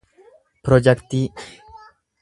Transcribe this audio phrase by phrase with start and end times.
[0.63, 1.23] pirojaktii